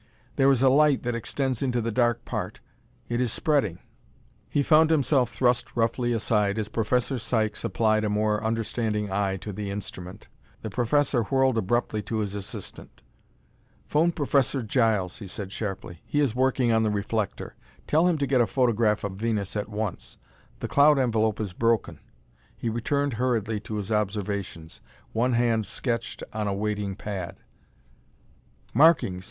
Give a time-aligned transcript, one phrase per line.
[0.35, 2.59] "There is a light that extends into the dark part.
[3.07, 3.77] It is spreading
[4.49, 9.53] "He found himself thrust roughly aside as Professor Sykes applied a more understanding eye to
[9.53, 10.27] the instrument.
[10.63, 13.03] The professor whirled abruptly to his assistant.
[13.85, 17.53] "Phone Professor Giles," he said sharply; "he is working on the reflector.
[17.85, 20.17] Tell him to get a photograph of Venus at once;
[20.61, 21.99] the cloud envelope is broken."
[22.57, 24.81] He returned hurriedly to his observations.
[25.13, 27.37] One hand sketched on a waiting pad.
[28.73, 29.19] "Markings!"